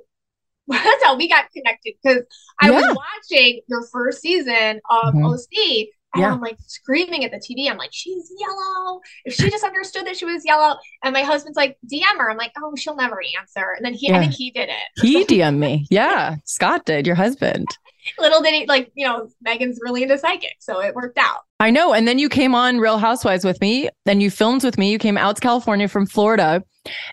[0.69, 2.23] That's how we got connected because
[2.62, 2.79] I Yeah.
[2.79, 5.25] was watching your first season of Mhm.
[5.29, 6.32] OC and Yeah.
[6.32, 7.69] I'm like screaming at the TV.
[7.69, 9.02] I'm like, she's yellow.
[9.26, 10.76] If she just understood that she was yellow.
[11.04, 12.30] And my husband's like, DM her.
[12.30, 13.73] I'm like, oh, she'll never answer.
[13.76, 14.17] And then he, Yeah.
[14.17, 15.02] I think he did it.
[15.02, 15.88] He DM'd me.
[15.89, 16.36] Yeah.
[16.45, 17.67] Scott did, your husband.
[18.19, 20.56] Little did he, like, you know, Meghan's really into psychic.
[20.60, 21.39] So it worked out.
[21.60, 21.93] I know.
[21.93, 24.91] And then you came on Real Housewives with me, then you filmed with me.
[24.91, 26.63] You came out to California from Florida.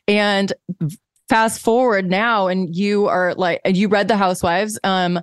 [0.09, 0.53] And
[1.31, 4.81] fast forward now, and you are like, you read The Housewives.
[4.83, 5.21] Um,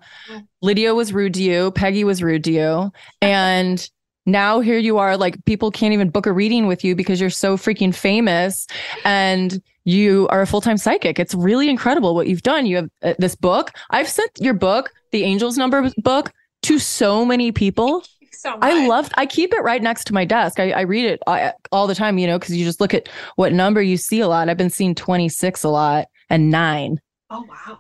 [0.62, 2.92] Lydia was rude to you, Peggy was rude to you.
[3.22, 3.90] And
[4.26, 7.30] now here you are, like, people can't even book a reading with you because you're
[7.30, 8.68] so freaking famous.
[9.04, 11.20] And you are a full time psychic.
[11.20, 12.66] It's really incredible what you've done.
[12.66, 13.72] You have uh, this book.
[13.90, 16.32] I've sent your book, the Angels Number book,
[16.64, 18.04] to so many people.
[18.38, 18.60] So much.
[18.62, 19.14] I loved.
[19.18, 20.60] I keep it right next to my desk.
[20.60, 21.22] I, I read it
[21.72, 24.28] all the time, you know, because you just look at what number you see a
[24.28, 24.50] lot.
[24.50, 27.00] I've been seeing twenty six a lot and nine.
[27.30, 27.80] Oh wow.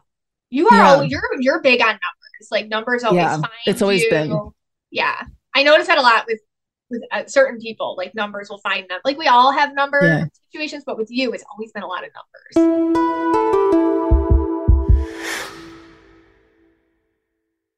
[0.50, 1.02] You are Yeah.
[1.04, 2.48] you're you're big on numbers.
[2.52, 4.10] Like numbers always Yeah, find it's always you.
[4.10, 4.52] been.
[4.91, 5.24] Yeah.
[5.54, 6.39] I notice that a lot with
[6.89, 7.96] with uh, certain people.
[7.98, 9.00] Like numbers will find them.
[9.04, 10.26] Like we all have number Yeah.
[10.50, 12.12] situations, but with you, it's always been a lot of
[12.56, 13.57] numbers.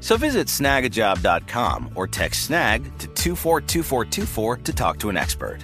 [0.00, 5.58] So visit snagajob.com or text snag to 242424 to talk to an expert.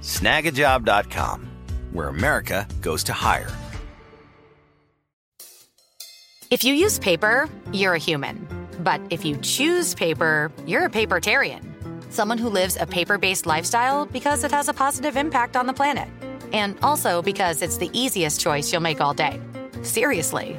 [0.00, 1.48] Snagajob.com,
[1.92, 3.50] where America goes to hire.
[6.50, 8.46] If you use paper, you're a human.
[8.80, 11.62] But if you choose paper, you're a papertarian.
[12.12, 15.72] Someone who lives a paper based lifestyle because it has a positive impact on the
[15.72, 16.08] planet.
[16.52, 19.40] And also because it's the easiest choice you'll make all day.
[19.82, 20.58] Seriously.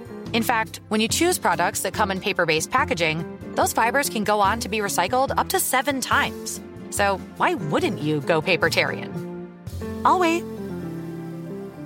[0.33, 4.23] In fact, when you choose products that come in paper based packaging, those fibers can
[4.23, 6.61] go on to be recycled up to seven times.
[6.89, 9.11] So why wouldn't you go papertarian?
[10.05, 10.43] I'll wait.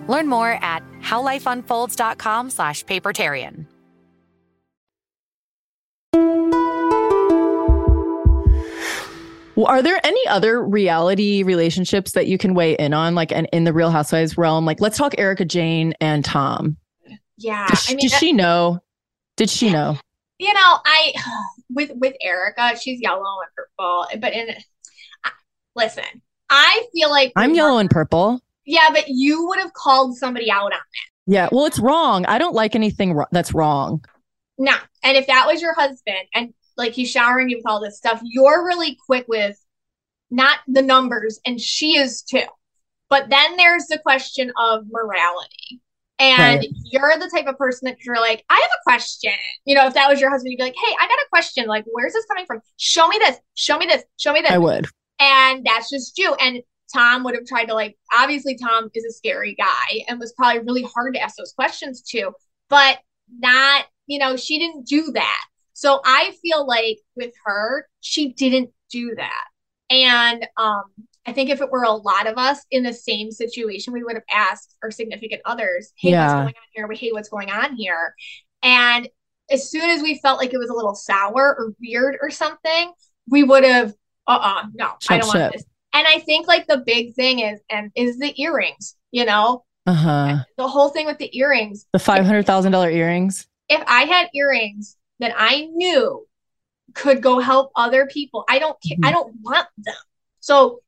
[0.08, 3.66] Learn more at howlifeunfolds.com slash papertarian.
[9.58, 13.64] Are there any other reality relationships that you can weigh in on, like in, in
[13.64, 14.66] the Real Housewives realm?
[14.66, 16.78] Like, let's talk Erika Jayne and Tom.
[17.38, 17.68] Yeah.
[17.68, 18.82] Does, I mean, does that- she know?
[19.38, 19.98] Did she know?
[20.40, 21.14] you know, I
[21.70, 24.56] with with Erika, she's yellow and purple, but in
[25.76, 28.42] listen, I feel like I'm yellow and purple.
[28.66, 30.82] Yeah, but you would have called somebody out on that.
[31.28, 31.50] Yeah.
[31.52, 32.26] Well, it's wrong.
[32.26, 34.04] I don't like anything that's wrong.
[34.58, 34.76] No.
[35.04, 38.22] And if that was your husband and like he's showering you with all this stuff,
[38.24, 39.58] you're really quick with
[40.32, 42.42] not the numbers, and she is too.
[43.10, 45.82] But then there's the question of morality.
[46.18, 46.70] And Right.
[46.86, 49.34] you're the type of person that you're like, I have a question.
[49.66, 51.68] You know, if that was your husband, you'd be like, hey, I got a question.
[51.68, 52.62] Like, where's this coming from?
[52.78, 53.38] Show me this.
[53.56, 54.04] Show me this.
[54.18, 54.52] Show me this.
[54.52, 54.86] I would.
[55.20, 56.34] And that's just you.
[56.36, 56.62] And
[56.94, 60.62] Tom would have tried to like, obviously, Tom is a scary guy and was probably
[60.62, 62.32] really hard to ask those questions to,
[62.70, 63.00] but
[63.40, 65.44] not, you know, she didn't do that.
[65.74, 69.46] So I feel like with her, she didn't do that.
[69.90, 70.84] And um,
[71.26, 74.16] I think if it were a lot of us in the same situation, we would
[74.16, 76.24] have asked our significant others, hey, Yeah.
[76.26, 76.88] what's going on here?
[76.88, 78.14] We hey, what's going on here?
[78.62, 79.08] And
[79.50, 82.92] as soon as we felt like it was a little sour or weird or something,
[83.30, 83.94] we would have,
[84.28, 85.64] uh-uh, no, I don't want this.
[85.94, 89.94] And I think like the big thing is, and is the earrings, you know, Uh
[89.94, 90.38] huh.
[90.58, 91.86] the whole thing with the earrings.
[91.94, 93.48] The five hundred thousand dollar earrings.
[93.70, 96.28] If I had earrings that I knew
[96.94, 98.98] could go help other people, I don't care.
[99.04, 99.96] I don't want them.
[100.40, 100.82] So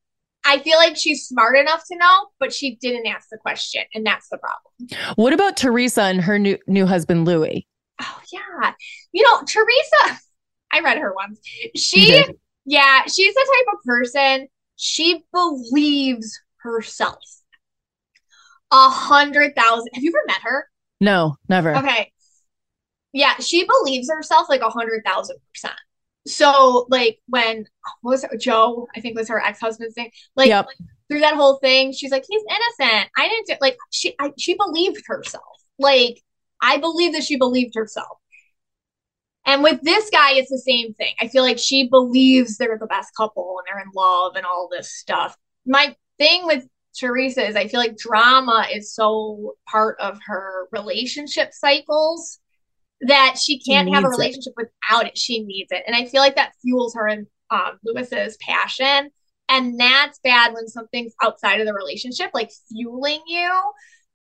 [0.47, 4.05] I feel like she's smart enough to know, but she didn't ask the question, and
[4.05, 5.13] that's the problem.
[5.15, 7.63] What about Teresa and her new new husband Luis?
[8.01, 8.73] Oh yeah.
[9.11, 10.21] You know, Teresa,
[10.71, 11.39] I read her once.
[11.75, 12.23] She
[12.65, 17.19] yeah, she's the type of person, she believes herself.
[18.71, 19.89] A hundred thousand.
[19.93, 20.69] Have you ever met her?
[20.99, 21.75] No, never.
[21.75, 22.11] Okay.
[23.13, 25.75] Yeah, she believes herself like a hundred thousand percent.
[26.27, 27.65] So like when
[28.01, 30.11] what was it, Joe, I think was her ex-husband's name.
[30.35, 30.67] Like, Yep.
[30.67, 30.77] like,
[31.09, 33.09] through that whole thing, she's like, he's innocent.
[33.17, 35.43] I didn't do like she I, she believed herself.
[35.79, 36.21] Like
[36.61, 38.17] I believe that she believed herself.
[39.45, 41.13] And with this guy, it's the same thing.
[41.21, 44.67] I feel like she believes they're the best couple and they're in love and all
[44.69, 45.37] this stuff.
[45.65, 46.67] My thing with
[46.99, 52.39] Teresa is I feel like drama is so part of her relationship cycles
[53.01, 54.19] that she can't have a needs it.
[54.19, 55.17] relationship without it.
[55.17, 55.83] She needs it.
[55.85, 59.11] And I feel like that fuels her and um, Luis's passion.
[59.49, 63.51] And that's bad when something's outside of the relationship, like fueling you.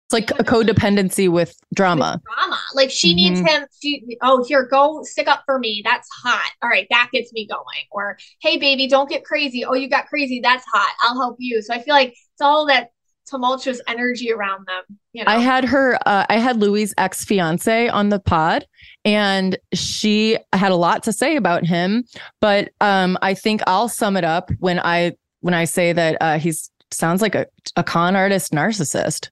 [0.07, 2.21] It's like a codependency with drama.
[2.37, 2.59] drama.
[2.75, 3.49] Like she needs Mhm.
[3.49, 3.67] him.
[3.83, 5.83] She oh here go stick up for me.
[5.85, 6.51] That's hot.
[6.63, 7.87] All right, that gets me going.
[7.91, 9.65] Or hey baby, don't get crazy.
[9.65, 10.41] Oh you got crazy.
[10.41, 10.95] That's hot.
[11.03, 11.63] I'll help you.
[11.63, 12.91] So I feel like it's all that
[13.33, 14.99] tumultuous energy around them.
[15.13, 15.31] You know.
[15.33, 18.67] I had her, uh, I had Luis' ex fiance on the pod,
[19.05, 22.05] and she had a lot to say about him.
[22.41, 26.39] But um, I think I'll sum it up when I when I say that uh,
[26.39, 29.31] he's sounds like a, a con artist narcissist.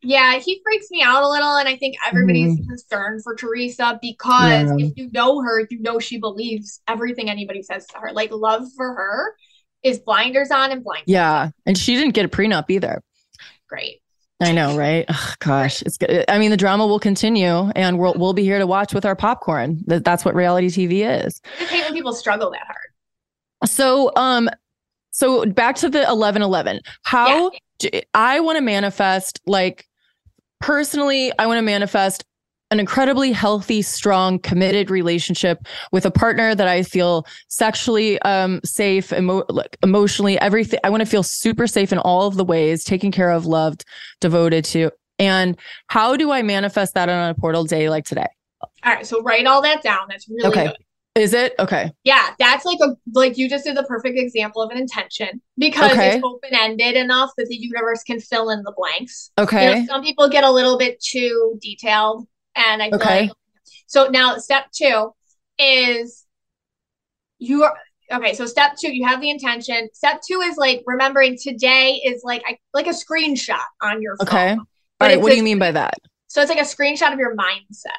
[0.00, 2.68] Yeah, he freaks me out a little, and I think everybody's Mhm.
[2.68, 4.86] concerned for Teresa because Yeah.
[4.86, 8.12] if you know her, you know she believes everything anybody says to her.
[8.12, 9.34] Like love for her
[9.82, 11.02] is blinders on and blind.
[11.06, 11.50] Yeah.
[11.66, 13.02] And she didn't get a prenup either.
[13.68, 14.00] Great.
[14.40, 15.04] I know, right?
[15.08, 16.24] Oh, gosh, it's good.
[16.28, 19.16] I mean, the drama will continue, and we'll we'll be here to watch with our
[19.16, 19.82] popcorn.
[19.86, 21.40] That that's what reality TV is.
[21.60, 23.68] I hate when people struggle that hard.
[23.68, 24.48] So, um,
[25.10, 26.80] so back to the eleven eleven.
[27.02, 27.50] How
[27.80, 29.88] do, I want to manifest, like
[30.60, 32.24] personally, I want to manifest
[32.70, 39.12] an incredibly healthy, strong, committed relationship with a partner that I feel sexually um, safe,
[39.12, 40.78] emo- like, emotionally, everything.
[40.84, 43.84] I want to feel super safe in all of the ways, taken care of, loved,
[44.20, 44.90] devoted to.
[45.18, 45.58] And
[45.88, 48.26] how do I manifest that on a portal day like today?
[48.84, 50.06] All right, so write all that down.
[50.08, 50.66] That's really okay.
[50.66, 50.76] good.
[51.14, 51.90] Is it okay?
[52.04, 55.90] Yeah, that's like a like you just did the perfect example of an intention because
[55.90, 56.14] Okay.
[56.16, 59.32] it's open ended enough that the universe can fill in the blanks.
[59.36, 59.86] You know, Okay.
[59.86, 62.28] some people get a little bit too detailed,
[62.58, 63.20] and I feel Okay.
[63.22, 63.30] like
[63.86, 65.12] so now step two
[65.58, 66.26] is
[67.38, 67.74] you are
[68.12, 68.34] okay.
[68.34, 69.88] So step two, you have the intention.
[69.92, 74.28] Step two is like remembering today is like I like a screenshot on your phone.
[74.28, 74.50] Okay.
[74.52, 74.66] All
[74.98, 75.20] But right.
[75.20, 75.94] What do you mean by that?
[76.26, 77.92] So it's like a screenshot of your mindset.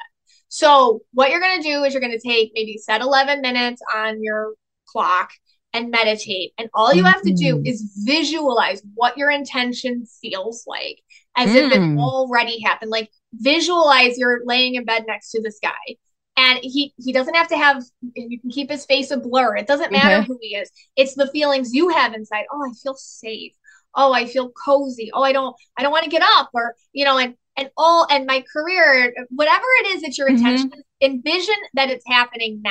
[0.48, 3.80] So what you're going to do is you're going to take maybe set 11 minutes
[3.94, 4.54] on your
[4.86, 5.30] clock
[5.72, 6.52] and meditate.
[6.58, 7.66] And all you have to do Mm.
[7.66, 11.00] is visualize what your intention feels like
[11.36, 11.98] as if it's Mm.
[11.98, 12.90] already happened.
[12.90, 15.96] Like visualize you're laying in bed next to this guy.
[16.36, 17.82] And he he doesn't have to have
[18.14, 19.56] you can keep his face a blur.
[19.56, 20.70] It doesn't matter who he is.
[20.96, 22.44] It's the feelings you have inside.
[22.52, 23.52] Oh, I feel safe.
[23.94, 25.10] Oh, I feel cozy.
[25.12, 28.06] Oh, I don't I don't want to get up or you know and and all
[28.10, 32.70] and my career whatever it is that your intention is, envision that it's happening now.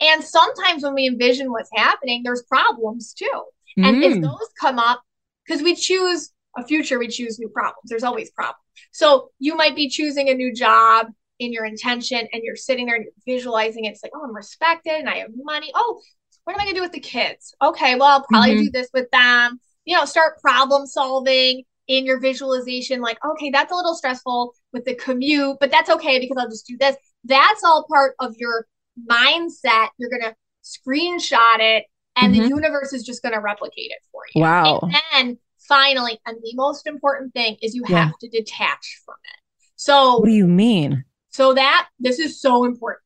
[0.00, 3.42] And sometimes when we envision what's happening, there's problems too.
[3.82, 4.22] And if Mm.
[4.22, 5.02] those come up,
[5.46, 7.84] because we choose a future, we choose new problems.
[7.84, 8.62] There's always problems.
[8.92, 12.96] So you might be choosing a new job in your intention and you're sitting there
[12.96, 13.90] and you're visualizing it.
[13.90, 15.70] It's like, oh, I'm respected and I have money.
[15.74, 16.00] Oh,
[16.44, 17.54] what am I gonna do with the kids?
[17.60, 18.64] Okay, well, I'll probably Mhm.
[18.64, 19.60] do this with them.
[19.84, 24.84] You know, start problem solving in your visualization, like, okay, that's a little stressful with
[24.84, 26.96] the commute, but that's okay because I'll just do this.
[27.24, 28.66] That's all part of your
[29.10, 29.88] mindset.
[29.98, 30.34] You're gonna
[30.64, 31.84] screenshot it
[32.16, 32.42] and Mhm.
[32.42, 34.42] the universe is just gonna replicate it for you.
[34.42, 34.80] Wow.
[34.82, 35.38] And then
[35.68, 38.06] finally, and the most important thing is you Yeah.
[38.06, 39.40] have to detach from it.
[39.76, 41.04] So What do you mean?
[41.30, 43.02] so that this is so important.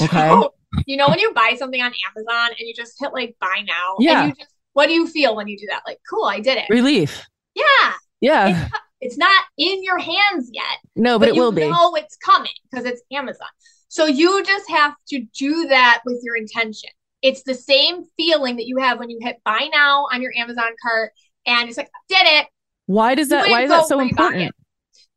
[0.00, 0.28] Okay.
[0.28, 0.54] So,
[0.86, 3.96] you know when you buy something on Amazon and you just hit like buy now,
[3.98, 4.20] Yeah.
[4.24, 5.82] and you just what do you feel when you do that?
[5.86, 6.66] Like, cool, I did it.
[6.70, 7.24] Relief.
[7.54, 7.92] Yeah.
[8.20, 8.48] Yeah.
[8.66, 10.78] It's, it's not in your hands yet.
[10.94, 11.68] No, but it you will be.
[11.68, 13.48] know it's coming because it's Amazon.
[13.88, 16.90] So you just have to do that with your intention.
[17.22, 20.70] It's the same feeling that you have when you hit buy now on your Amazon
[20.80, 21.12] cart
[21.48, 22.46] and it's like, did it.
[22.86, 23.48] Why does that?
[23.48, 24.54] Why is that so important?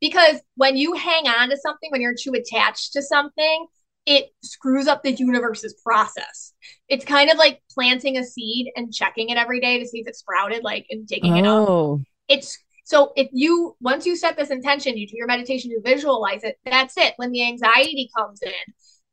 [0.00, 3.66] Because when you hang on to something, when you're too attached to something,
[4.04, 6.52] it screws up the universe's process.
[6.88, 10.08] It's kind of like planting a seed and checking it every day to see if
[10.08, 11.68] it's sprouted, like and digging it up.
[11.68, 12.00] Oh.
[12.28, 16.42] It's so if you once you set this intention, you do your meditation, you visualize
[16.42, 16.56] it.
[16.64, 17.14] That's it.
[17.16, 18.52] When the anxiety comes in,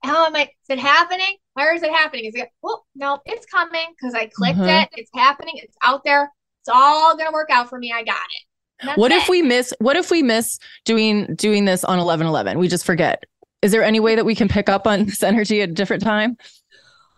[0.04, 0.44] how am I?
[0.44, 1.38] Is it happening?
[1.54, 2.26] Where is it happening?
[2.26, 2.50] Is it?
[2.64, 4.84] Well, no, it's coming because I clicked Mhm.
[4.84, 4.90] it.
[4.94, 5.58] It's happening.
[5.58, 6.32] It's out there.
[6.62, 7.92] It's all gonna work out for me.
[7.96, 8.86] I got it.
[8.86, 9.22] That's What it.
[9.24, 9.74] if we miss?
[9.80, 12.60] What if we miss doing doing this on eleven eleven?
[12.60, 13.24] We just forget.
[13.62, 16.04] Is there any way that we can pick up on this energy at a different
[16.04, 16.38] time?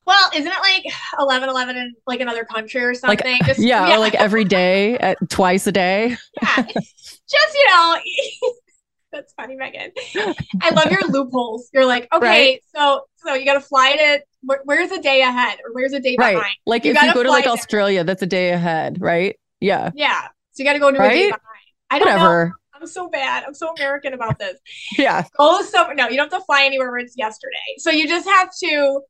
[0.05, 0.85] Well, isn't it like
[1.19, 3.39] eleven eleven in like another country or Like, something?
[3.45, 6.17] Just- yeah, or like every day, at twice a day.
[6.41, 6.63] yeah.
[6.63, 7.97] Just you know,
[9.11, 9.91] that's funny, Meghan.
[10.61, 11.69] I love your loopholes.
[11.73, 12.61] You're like, okay, Right.
[12.75, 15.99] so so you got to fly to where, where's a day ahead or where's a
[15.99, 16.35] day Right.
[16.35, 16.55] behind?
[16.65, 17.53] Like You if you go to like there.
[17.53, 19.37] Australia, that's a day ahead, right?
[19.59, 19.91] Yeah.
[19.95, 21.41] Yeah, so you got to go to a day behind.
[21.89, 22.45] I don't Whatever.
[22.47, 22.53] know.
[22.73, 23.43] I'm so bad.
[23.45, 24.57] I'm so American about this.
[24.97, 25.23] Yeah.
[25.37, 25.95] Go somewhere.
[25.95, 27.51] No, you don't have to fly anywhere where it's yesterday.
[27.77, 29.01] So you just have to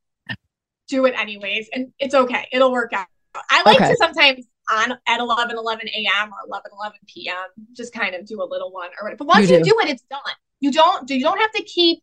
[0.87, 2.47] do it anyways, and it's okay.
[2.51, 3.05] It'll work out.
[3.49, 3.87] I like Okay.
[3.91, 6.29] to sometimes on at 11 11 a.m.
[6.33, 7.35] or 11 11 p.m.
[7.73, 9.17] just kind of do a little one or whatever.
[9.19, 9.69] But once You you, do.
[9.71, 10.19] do it, it's done.
[10.59, 11.15] You don't do.
[11.15, 11.99] You don't have to keep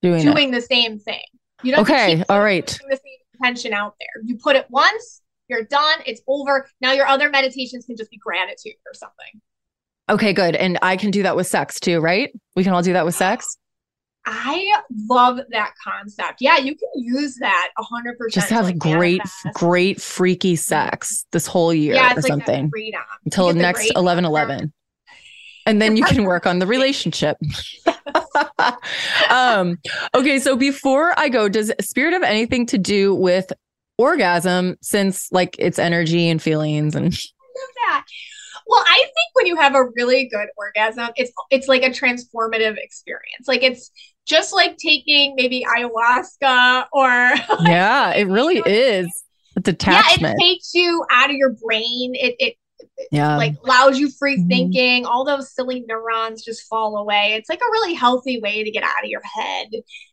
[0.00, 1.22] Doing, doing the same thing.
[1.62, 1.80] You don't.
[1.82, 2.66] Okay, all right.
[2.66, 3.00] the same
[3.34, 4.22] intention out there.
[4.24, 5.20] You put it once.
[5.48, 5.98] You're done.
[6.06, 6.68] It's over.
[6.80, 9.40] Now your other meditations can just be gratitude or something.
[10.08, 10.56] Okay, good.
[10.56, 12.32] And I can do that with sex too, right?
[12.56, 13.56] We can all do that with sex.
[14.24, 14.64] I
[15.08, 16.38] love that concept.
[16.40, 18.34] Yeah, you can use that hundred percent.
[18.34, 19.20] Just have great,
[19.54, 23.56] great freaky sex this whole year yeah, or it's like something freedom until You get
[23.58, 24.72] the next great- eleven eleven.
[25.66, 27.36] And then you can work on the relationship.
[29.30, 29.78] um,
[30.14, 33.52] okay, so before I go, does spirit have anything to do with
[33.98, 38.04] orgasm since like it's energy and feelings and love that.
[38.66, 42.76] Well, I think when you have a really good orgasm, it's it's like a transformative
[42.78, 43.46] experience.
[43.46, 43.90] Like it's
[44.26, 47.08] just like taking maybe ayahuasca or
[47.68, 49.24] yeah, it really is.
[49.60, 50.36] detachment.
[50.40, 52.14] Yeah, it takes you out of your brain.
[52.14, 52.56] It it
[53.10, 53.36] yeah.
[53.36, 54.48] like allows you free Mhm.
[54.48, 55.06] thinking.
[55.06, 57.34] All those silly neurons just fall away.
[57.34, 59.68] It's like a really healthy way to get out of your head.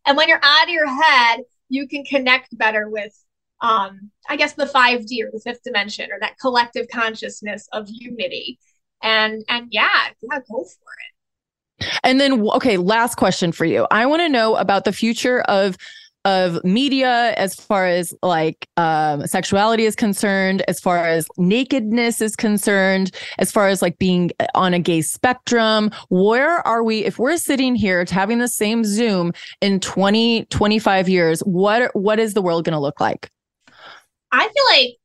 [0.05, 3.13] And when you're out of your head, you can connect better with
[3.61, 8.59] um I guess the 5D or the fifth dimension or that collective consciousness of unity.
[9.03, 9.89] And and yeah,
[10.21, 11.89] yeah, go for it.
[12.03, 13.87] And then, okay, last question for you.
[13.89, 15.77] I want to know about the future of
[16.29, 22.35] of media as far as like um, sexuality is concerned, as far as nakedness is
[22.35, 25.89] concerned, as far as like being on a gay spectrum.
[26.09, 27.03] Where are we?
[27.03, 32.35] If we're sitting here having the same Zoom in 20, 25 years, what what is
[32.35, 33.31] the world going to look like?
[34.31, 34.97] I feel like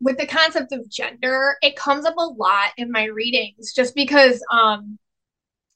[0.00, 4.40] with the concept of gender, it comes up a lot in my readings just because
[4.52, 4.98] um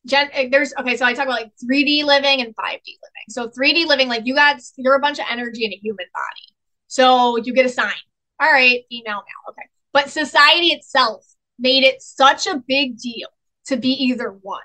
[0.06, 3.26] gen eh, there's okay, so I talk about like 3D living and 5D living.
[3.28, 6.54] So 3D living, like you got you're a bunch of energy in a human body.
[6.86, 7.92] So you get a sign.
[8.40, 9.50] All right, female male.
[9.50, 9.68] Okay.
[9.92, 11.24] But society itself
[11.58, 13.28] made it such a big deal
[13.66, 14.60] to be either one.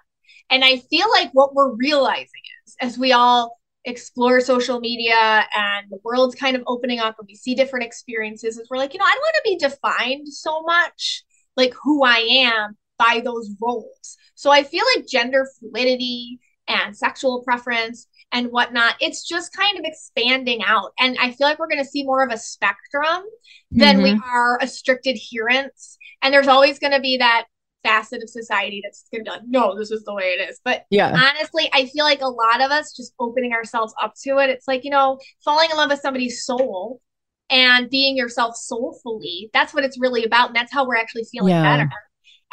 [0.49, 5.89] And I feel like what we're realizing is as we all explore social media and
[5.89, 8.99] the world's kind of opening up and we see different experiences is we're like, you
[8.99, 11.23] know, I don't want to be defined so much
[11.57, 14.17] like who I am by those roles.
[14.35, 19.85] So I feel like gender fluidity and sexual preference and whatnot, it's just kind of
[19.85, 20.91] expanding out.
[20.99, 23.23] And I feel like we're going to see more of a spectrum
[23.71, 24.29] than we mm-hmm.
[24.29, 25.97] are a strict adherence.
[26.21, 27.45] And there's always going to be that
[27.83, 30.61] facet of society that's going to be like, no, this is the way it is.
[30.63, 31.09] But Yeah.
[31.09, 34.49] honestly, I feel like a lot of us just opening ourselves up to it.
[34.49, 37.01] It's like, you know, falling in love with somebody's soul
[37.49, 39.49] and being yourself soulfully.
[39.53, 40.49] That's what it's really about.
[40.49, 41.63] And that's how we're actually feeling Yeah.
[41.63, 41.89] better.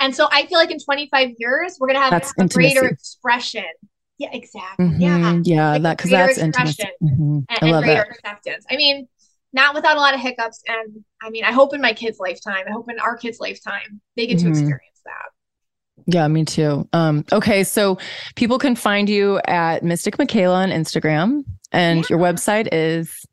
[0.01, 3.65] And so I feel like in 25 years, we're going to have a greater expression.
[4.19, 4.87] Yeah, exactly.
[4.87, 5.01] Mhm.
[5.01, 5.41] Yeah.
[5.45, 7.11] Yeah, Like that because that's expression Mhm.
[7.11, 8.11] And, I and love greater that.
[8.11, 8.65] acceptance.
[8.71, 9.07] I mean,
[9.53, 10.63] not without a lot of hiccups.
[10.67, 14.01] And I mean, I hope in my kids' lifetime, I hope in our kids' lifetime,
[14.17, 14.51] they get to Mhm.
[14.51, 15.27] experience that.
[16.07, 16.89] Yeah, me too.
[16.93, 17.99] Um, okay, so
[18.37, 23.25] people can find you at Mystic Michaela on Instagram, and your website is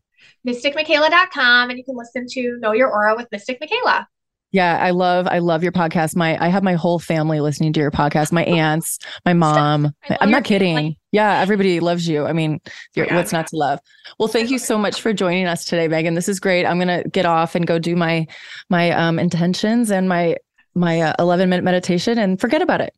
[0.47, 4.07] MysticMichaela.com, and you can listen to Know Your Aura with Mystic Michaela.
[4.55, 4.77] Yeah.
[4.81, 6.15] I love I love your podcast.
[6.15, 8.31] My I have my whole family listening to your podcast.
[8.31, 9.93] My aunts, my mom.
[10.21, 10.75] I'm not kidding.
[10.75, 10.99] family.
[11.11, 12.25] Yeah, everybody loves you.
[12.25, 12.59] I mean,
[12.95, 13.79] you're, God, what's not to love?
[14.19, 16.15] Well, thank you so much for joining us today, Meghan.
[16.15, 16.65] This is great.
[16.65, 18.27] I'm gonna get off and go do my
[18.69, 20.37] my um intentions and my
[20.75, 22.93] my uh, 11 minute meditation and forget about it.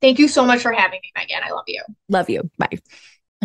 [0.00, 1.42] Thank you so much for having me, Meghan.
[1.42, 1.82] I love you.
[2.08, 2.50] Love you.
[2.58, 2.78] Bye.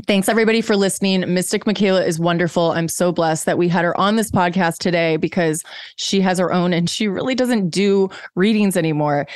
[0.08, 1.34] Thanks everybody for listening.
[1.34, 2.72] Mystic Michaela is wonderful.
[2.72, 5.62] I'm so blessed that we had her on this podcast today because
[5.98, 9.28] she has her own and she really doesn't do readings anymore.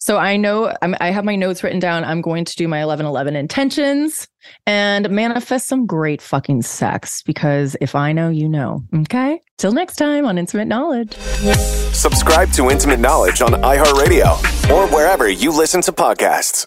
[0.00, 2.04] So I know I'm, I have my notes written down.
[2.04, 4.28] I'm going to do my 1111 intentions
[4.66, 8.82] and manifest some great fucking sex because if I know, you know.
[8.94, 9.40] Okay.
[9.56, 11.14] Till next time on Intimate Knowledge.
[11.94, 16.66] Subscribe to Intimate Knowledge on iHeartRadio or wherever you listen to podcasts.